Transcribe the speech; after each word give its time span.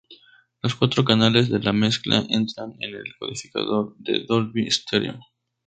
Los 0.63 0.73
cuatro 0.73 1.05
canales 1.05 1.47
de 1.49 1.59
la 1.59 1.73
mezcla 1.73 2.25
entran 2.27 2.73
en 2.79 2.95
el 2.95 3.15
codificador 3.19 3.93
Dolby 3.99 4.71
Stereo. 4.71 5.19